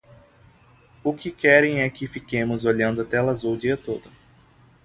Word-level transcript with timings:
O 1.03 1.13
que 1.13 1.29
querem 1.29 1.81
é 1.81 1.87
que 1.87 2.07
fiquemos 2.07 2.65
olhando 2.65 3.03
a 3.03 3.05
tela 3.05 3.31
azul 3.33 3.53
o 3.53 3.57
dia 3.59 3.77
todo 3.77 4.09